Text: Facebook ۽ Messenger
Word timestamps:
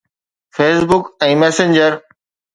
Facebook 0.59 1.11
۽ 1.27 1.37
Messenger 1.43 2.01